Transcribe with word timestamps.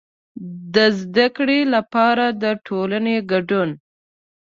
د 0.75 0.75
زده 1.01 1.27
کړې 1.37 1.59
لپاره 1.75 2.25
د 2.41 2.43
ټولنې 2.67 3.15
کډون. 3.29 3.69